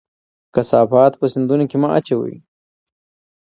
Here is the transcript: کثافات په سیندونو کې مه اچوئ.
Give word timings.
کثافات 0.55 1.13
په 1.19 1.25
سیندونو 1.33 1.65
کې 1.69 1.77
مه 1.81 1.89
اچوئ. 1.97 2.35